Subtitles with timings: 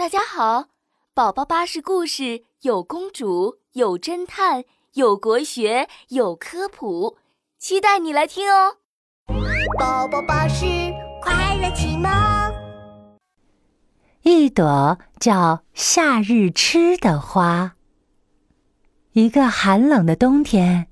[0.00, 0.68] 大家好，
[1.12, 7.18] 宝宝巴士故事有公主，有侦探，有国学，有科普，
[7.58, 8.78] 期待你来听哦！
[9.78, 10.64] 宝宝巴士
[11.20, 12.10] 快乐启蒙。
[14.22, 17.76] 一朵叫夏日痴的花。
[19.12, 20.88] 一个寒冷的冬天，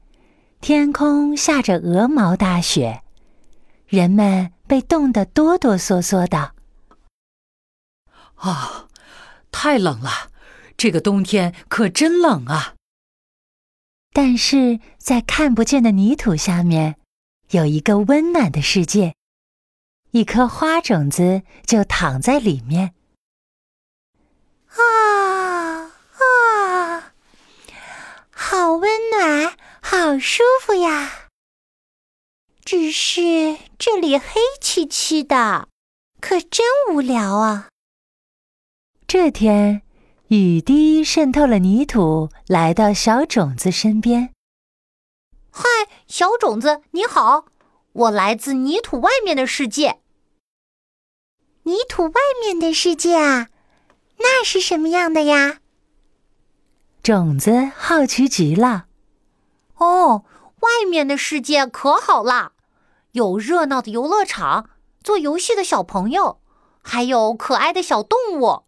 [0.60, 3.02] 天空下着鹅毛大雪，
[3.86, 6.52] 人们被冻得哆哆嗦嗦的。
[8.34, 8.84] 啊！
[9.60, 10.30] 太冷了，
[10.76, 12.76] 这个冬天可真冷啊！
[14.12, 16.96] 但是在看不见的泥土下面，
[17.50, 19.16] 有一个温暖的世界，
[20.12, 22.94] 一颗花种子就躺在里面。
[24.68, 27.12] 啊啊！
[28.30, 31.26] 好温暖，好舒服呀！
[32.64, 35.66] 只是这里黑漆漆的，
[36.20, 37.70] 可真无聊啊！
[39.10, 39.80] 这天，
[40.26, 44.34] 雨滴渗透了泥土，来到小种子身边。
[45.50, 45.64] 嗨，
[46.06, 47.46] 小种子，你好！
[47.92, 50.00] 我来自泥土外面的世界。
[51.62, 53.48] 泥土外面的世界啊，
[54.18, 55.60] 那是什么样的呀？
[57.02, 58.88] 种子好奇极了。
[59.76, 60.26] 哦，
[60.60, 62.52] 外面的世界可好啦，
[63.12, 64.68] 有热闹的游乐场，
[65.02, 66.42] 做游戏的小朋友，
[66.82, 68.67] 还有可爱的小动物。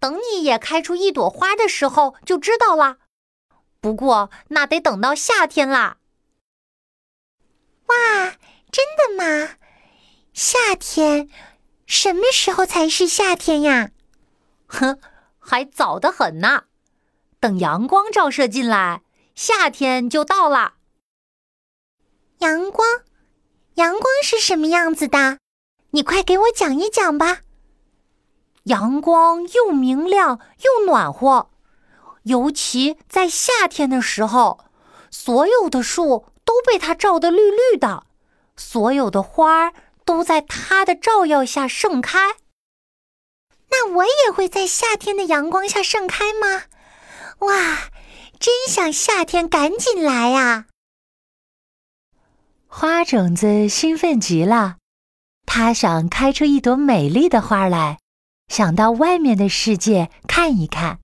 [0.00, 2.98] 等你也开出一朵花的时候，就知道啦。
[3.80, 5.98] 不过那得等到夏天啦。
[7.86, 8.36] 哇，
[8.70, 9.56] 真的吗？
[10.32, 11.28] 夏天
[11.86, 13.90] 什么时候才是夏天呀？
[14.66, 15.00] 哼，
[15.38, 16.64] 还早得很呢。
[17.40, 19.02] 等阳光照射进来，
[19.34, 20.74] 夏天就到啦。
[22.38, 22.86] 阳光，
[23.74, 25.38] 阳光是什么样子的？
[25.90, 27.40] 你快给我讲一讲吧。
[28.68, 31.50] 阳光又明亮又暖和，
[32.22, 34.64] 尤其在夏天的时候，
[35.10, 38.04] 所有的树都被它照得绿绿的，
[38.56, 39.72] 所有的花儿
[40.04, 42.36] 都在它的照耀下盛开。
[43.70, 46.64] 那我也会在夏天的阳光下盛开吗？
[47.40, 47.90] 哇，
[48.38, 50.66] 真想夏天赶紧来呀！
[52.66, 54.76] 花种子兴奋极了，
[55.46, 57.98] 它想开出一朵美丽的花来。
[58.48, 60.98] 想到外面的世界看一看，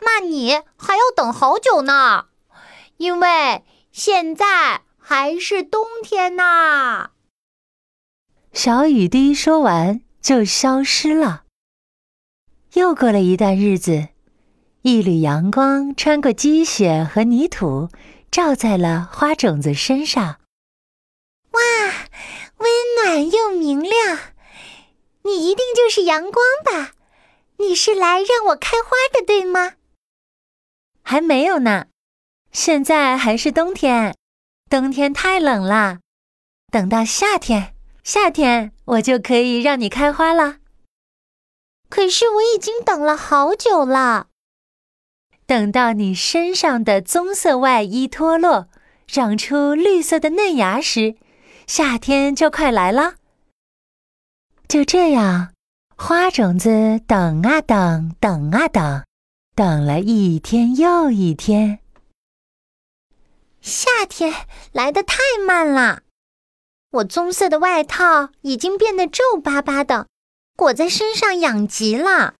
[0.00, 2.28] 那你还要等好久呢，
[2.96, 7.10] 因为现在还是冬天呢。
[8.52, 11.44] 小雨滴说完就消失了。
[12.74, 14.08] 又过了一段日子，
[14.82, 17.88] 一缕阳光穿过积雪和泥土，
[18.30, 20.40] 照在了花种子身上。
[21.50, 21.60] 哇，
[22.58, 22.70] 温
[23.04, 24.18] 暖又明亮。
[25.28, 26.92] 你一定就是阳光吧？
[27.58, 29.74] 你是来让我开花的，对吗？
[31.02, 31.88] 还没有呢，
[32.50, 34.16] 现在还是冬天，
[34.70, 35.98] 冬天太冷了。
[36.72, 40.56] 等到夏天，夏天我就可以让你开花了。
[41.90, 44.28] 可是我已经等了好久了。
[45.46, 48.68] 等到你身上的棕色外衣脱落，
[49.06, 51.16] 长出绿色的嫩芽时，
[51.66, 53.16] 夏天就快来了。
[54.68, 55.54] 就这样，
[55.96, 59.02] 花种子等啊等，等啊等，
[59.54, 61.78] 等了一天又一天。
[63.62, 66.02] 夏天来的太慢了，
[66.90, 70.06] 我棕色的外套已经变得皱巴巴的，
[70.54, 72.34] 裹在身上痒极了。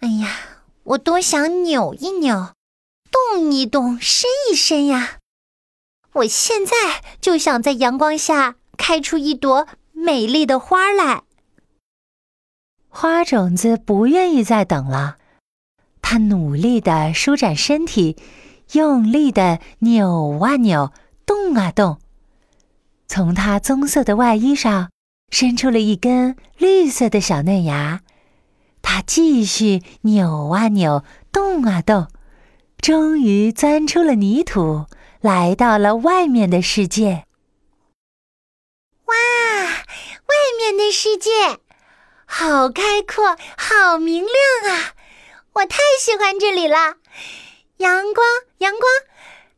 [0.00, 0.36] 哎呀，
[0.82, 2.54] 我多想扭一扭，
[3.12, 5.18] 动一动，伸一伸呀！
[6.14, 11.22] 我现在就想在阳光下开出一朵美丽的花来。
[12.98, 15.18] 花种子不愿意再等了，
[16.00, 18.16] 它努力的舒展身体，
[18.72, 20.94] 用力的扭啊扭，
[21.26, 21.98] 动啊动。
[23.06, 24.88] 从它棕色的外衣上
[25.30, 28.00] 伸出了一根绿色的小嫩芽，
[28.80, 32.08] 它继续扭啊扭，动啊动，
[32.78, 34.86] 终于钻出了泥土，
[35.20, 37.26] 来到了外面的世界。
[39.04, 41.30] 哇，外面的世界！
[42.26, 44.92] 好开阔，好明亮啊！
[45.54, 46.96] 我太喜欢这里了。
[47.78, 48.26] 阳光，
[48.58, 48.82] 阳光，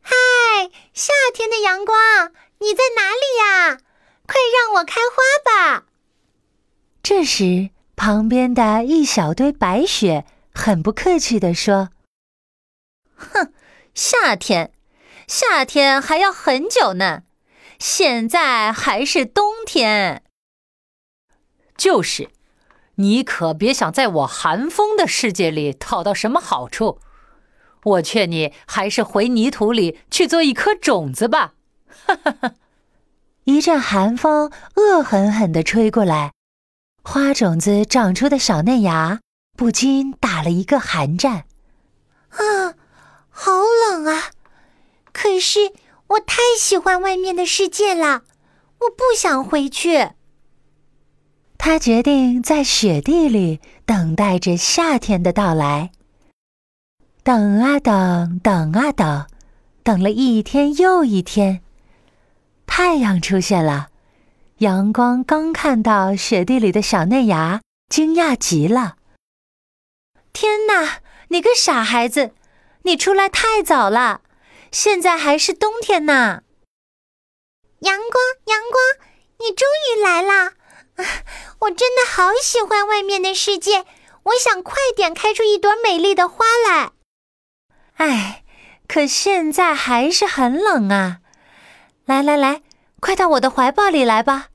[0.00, 0.14] 嗨，
[0.94, 3.78] 夏天的阳光，你在哪里呀？
[4.26, 5.84] 快让我开花吧！
[7.02, 10.24] 这时，旁边的一小堆白雪
[10.54, 11.90] 很不客气地说
[13.16, 13.52] ：“哼，
[13.94, 14.72] 夏天，
[15.26, 17.22] 夏天还要很久呢。
[17.78, 20.22] 现在还是冬天。”
[21.76, 22.30] 就是。
[23.00, 27.00] 你可别想在我寒风的世界里讨到什么好处。
[27.84, 31.54] 我劝你还是回泥土里去做一颗种子吧。
[32.06, 32.54] 哈哈哈！
[33.44, 36.32] 一阵寒风恶狠狠地吹过来，
[37.02, 39.20] 花种子长出的小嫩芽
[39.56, 41.44] 不禁打了一个寒战。
[42.30, 42.74] 啊，
[43.30, 43.52] 好
[43.88, 44.32] 冷啊！
[45.12, 45.72] 可是
[46.08, 48.22] 我太喜欢外面的世界了，
[48.80, 50.10] 我不想回去。
[51.68, 55.90] 他决定在雪地里等待着夏天的到来。
[57.22, 59.26] 等啊等，等啊等，
[59.82, 61.60] 等了一天又一天。
[62.66, 63.88] 太阳出现了，
[64.60, 67.60] 阳光刚看到雪地里的小嫩芽，
[67.90, 68.96] 惊讶极了。
[70.32, 72.32] 天哪，你个傻孩子，
[72.84, 74.22] 你出来太早了，
[74.72, 76.44] 现在还是冬天呢。
[77.80, 79.06] 阳光，阳光，
[79.40, 80.54] 你终于来了！
[81.60, 83.84] 我真的好喜欢外面的世界，
[84.24, 86.90] 我想快点开出一朵美丽的花来。
[87.94, 88.44] 哎，
[88.86, 91.20] 可现在还是很冷啊！
[92.04, 92.62] 来来来，
[93.00, 94.48] 快到我的怀抱里来吧，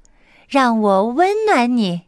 [0.48, 2.07] 让我温暖你。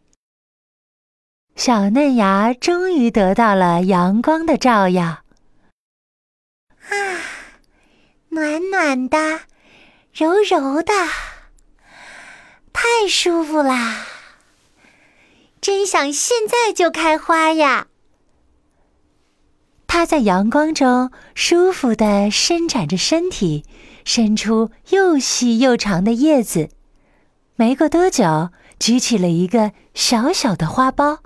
[1.55, 5.23] 小嫩芽终于得到了阳光的照耀，啊，
[8.29, 9.41] 暖暖的，
[10.13, 10.93] 柔柔的，
[12.73, 14.05] 太舒服啦！
[15.65, 17.87] 真想现在就开花呀！
[19.87, 23.65] 它在阳光中舒服地伸展着身体，
[24.05, 26.69] 伸出又细又长的叶子。
[27.55, 31.21] 没过多久，举起了一个小小的花苞，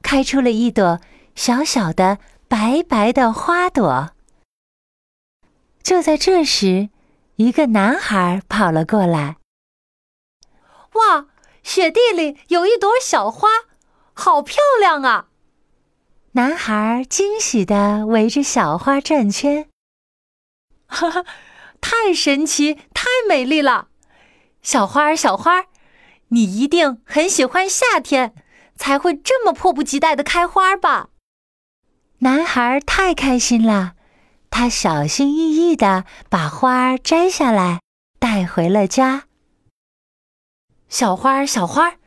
[0.00, 1.00] 开出了一朵
[1.34, 4.12] 小小的白白的花朵。
[5.82, 6.90] 就在这时，
[7.34, 9.38] 一个男孩跑了过来。
[10.94, 11.26] “哇，
[11.64, 13.48] 雪地里有一朵小花，
[14.12, 15.28] 好漂亮啊！”
[16.32, 19.68] 男孩惊喜地围着小花转圈，
[20.86, 21.24] 哈哈，
[21.80, 23.88] 太神奇，太美丽了！
[24.62, 25.66] 小花儿，小花儿，
[26.28, 28.34] 你一定很喜欢夏天，
[28.76, 31.10] 才会这么迫不及待的开花吧？
[32.20, 33.94] 男孩太开心了，
[34.48, 37.80] 他小心翼翼地把花儿摘下来，
[38.18, 39.24] 带回了家。
[40.88, 41.98] 小花儿，小花儿，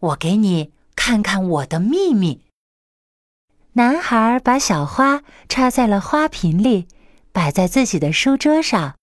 [0.00, 0.72] 我给你
[1.02, 2.44] 看看我的秘密。
[3.72, 6.86] 男孩把小花插在了花瓶里，
[7.32, 8.96] 摆在自己的书桌上。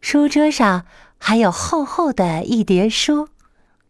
[0.00, 0.84] 书桌上
[1.16, 3.28] 还有厚厚的一叠书，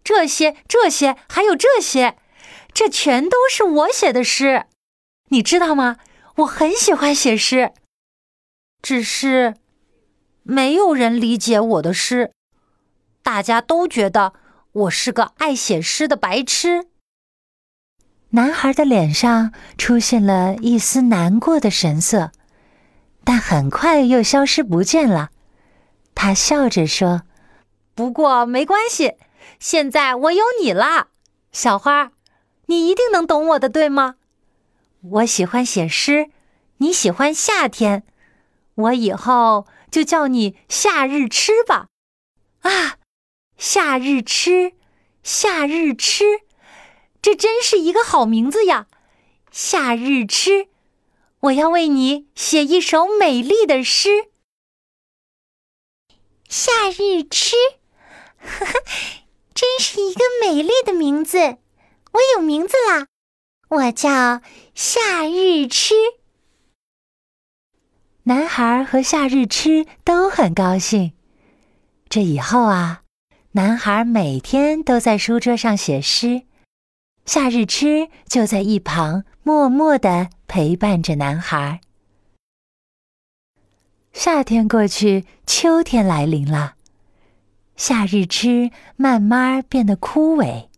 [0.05, 2.19] 这些、这些，还有这些，
[2.75, 4.67] 这全都是我写的诗。
[5.31, 5.97] 你知道吗？
[6.37, 7.73] 我很喜欢写诗，
[8.83, 9.55] 只是
[10.43, 12.33] 没有人理解我的诗，
[13.23, 14.35] 大家都觉得
[14.73, 16.89] 我是个爱写诗的白痴。
[18.35, 22.33] 男孩的脸上出现了一丝难过的神色，
[23.23, 25.31] 但很快又消失不见了。
[26.17, 27.23] 他笑着说
[27.95, 29.15] ：“不过没关系，
[29.61, 31.07] 现在我有你啦，
[31.53, 32.11] 小花，
[32.67, 34.17] 你一定能懂我的，对吗？
[35.03, 36.31] 我喜欢写诗，
[36.79, 38.03] 你喜欢夏天，
[38.75, 41.87] 我以后就叫你夏日吃吧。
[42.63, 42.97] 啊，
[43.57, 44.73] 夏日吃，
[45.23, 46.25] 夏日吃。”
[47.25, 48.87] 这真是一个好名字呀！
[49.51, 50.69] 夏日吃，
[51.41, 54.27] 我要为你写一首美丽的诗。
[56.51, 57.57] 夏日吃，
[58.37, 58.75] 呵呵，
[59.55, 61.39] 真是一个美丽的名字。
[61.39, 63.07] 我有名字啦，
[63.71, 64.43] 我叫
[64.75, 65.95] 夏日吃。
[68.25, 71.15] 男孩和夏日吃都很高兴。
[72.11, 73.01] 这以后啊，
[73.53, 76.43] 男孩每天都在书桌上写诗。
[77.27, 81.81] 夏日吃就在一旁默默的陪伴着男孩。
[84.13, 86.75] 夏天过去，秋天来临了。
[87.77, 90.69] 夏日吃慢慢变得枯萎。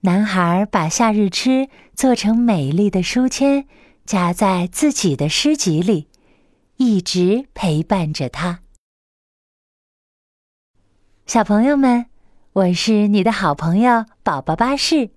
[0.00, 3.66] 男孩把夏日吃做成美丽的书签，
[4.04, 6.08] 夹在自己的诗集里，
[6.76, 8.60] 一直陪伴着他。
[11.26, 12.06] 小朋友们，
[12.52, 15.10] 我是你的好朋友宝宝巴士。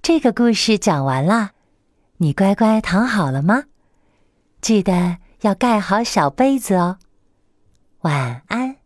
[0.00, 1.50] 这个故事讲完了，
[2.16, 3.64] 你乖乖躺好了吗？
[4.60, 6.98] 记得要盖好小被子哦。
[8.00, 8.77] 晚安。